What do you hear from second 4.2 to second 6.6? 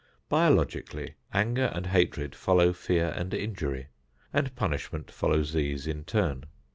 and punishment follows these in turn.